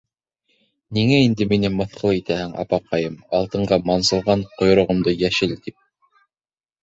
—Ниңә 0.97 1.17
инде 1.25 1.45
мине 1.49 1.69
мыҫҡыл 1.73 2.15
итәһең, 2.19 2.55
апаҡайым, 2.63 3.19
алтынға 3.41 3.79
мансылған 3.91 4.43
ҡойроғомдо 4.61 5.13
йәшел 5.19 5.53
тип... 5.67 5.77